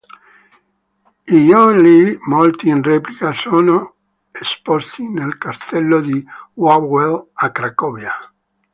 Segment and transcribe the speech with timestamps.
[1.29, 3.97] I gioielli, molti in replica, sono
[4.31, 8.11] esposti nel Castello di Wawel a Cracovia.